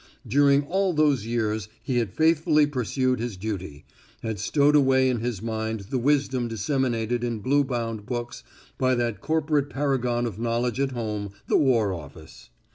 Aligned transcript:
During 0.27 0.63
all 0.63 0.93
those 0.93 1.27
years 1.27 1.69
he 1.83 1.97
had 1.99 2.15
faithfully 2.15 2.65
pursued 2.65 3.19
his 3.19 3.37
duty, 3.37 3.85
had 4.23 4.39
stowed 4.39 4.75
away 4.75 5.11
in 5.11 5.19
his 5.19 5.43
mind 5.43 5.81
the 5.91 5.99
wisdom 5.99 6.47
disseminated 6.47 7.23
in 7.23 7.37
blue 7.37 7.63
bound 7.63 8.07
books 8.07 8.43
by 8.79 8.95
that 8.95 9.21
corporate 9.21 9.69
paragon 9.69 10.25
of 10.25 10.39
knowledge 10.39 10.79
at 10.79 10.93
home, 10.93 11.33
the 11.45 11.55
war 11.57 11.93
office. 11.93 12.49